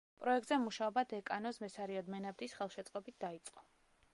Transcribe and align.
პროექტზე 0.21 0.55
მუშაობა 0.61 1.03
დეკანოზ 1.11 1.59
ბესარიონ 1.65 2.09
მენაბდის 2.15 2.57
ხელშეწყობით 2.61 3.21
დაიწყო. 3.27 3.67